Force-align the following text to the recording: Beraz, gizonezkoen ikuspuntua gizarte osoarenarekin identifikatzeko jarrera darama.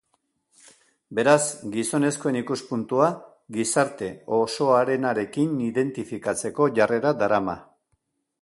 Beraz, 1.19 1.41
gizonezkoen 1.75 2.39
ikuspuntua 2.39 3.11
gizarte 3.59 4.11
osoarenarekin 4.41 5.55
identifikatzeko 5.69 6.71
jarrera 6.81 7.15
darama. 7.25 7.61